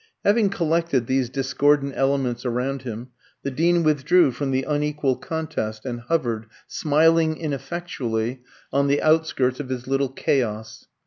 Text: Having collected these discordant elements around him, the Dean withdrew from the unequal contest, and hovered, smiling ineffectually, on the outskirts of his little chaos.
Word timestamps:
Having 0.25 0.49
collected 0.49 1.05
these 1.05 1.29
discordant 1.29 1.93
elements 1.95 2.43
around 2.43 2.81
him, 2.81 3.09
the 3.43 3.51
Dean 3.51 3.83
withdrew 3.83 4.31
from 4.31 4.49
the 4.49 4.63
unequal 4.63 5.15
contest, 5.15 5.85
and 5.85 5.99
hovered, 5.99 6.47
smiling 6.65 7.37
ineffectually, 7.37 8.41
on 8.73 8.87
the 8.87 8.99
outskirts 8.99 9.59
of 9.59 9.69
his 9.69 9.85
little 9.85 10.09
chaos. 10.09 10.87